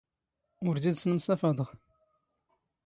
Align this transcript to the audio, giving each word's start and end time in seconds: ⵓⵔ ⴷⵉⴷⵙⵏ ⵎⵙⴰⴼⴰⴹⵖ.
ⵓⵔ 0.67 0.75
ⴷⵉⴷⵙⵏ 0.83 1.11
ⵎⵙⴰⴼⴰⴹⵖ. 1.15 1.67